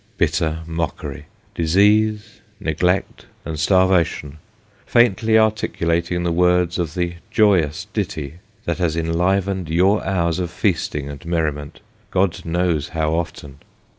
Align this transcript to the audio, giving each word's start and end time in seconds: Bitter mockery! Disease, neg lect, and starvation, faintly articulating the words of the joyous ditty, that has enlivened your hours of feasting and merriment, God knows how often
Bitter 0.17 0.61
mockery! 0.65 1.27
Disease, 1.53 2.41
neg 2.59 2.81
lect, 2.81 3.27
and 3.45 3.59
starvation, 3.59 4.39
faintly 4.83 5.37
articulating 5.37 6.23
the 6.23 6.31
words 6.31 6.79
of 6.79 6.95
the 6.95 7.17
joyous 7.29 7.85
ditty, 7.93 8.39
that 8.65 8.79
has 8.79 8.95
enlivened 8.97 9.69
your 9.69 10.03
hours 10.03 10.39
of 10.39 10.49
feasting 10.49 11.07
and 11.07 11.23
merriment, 11.27 11.81
God 12.15 12.43
knows 12.45 12.89
how 12.89 13.13
often 13.13 13.59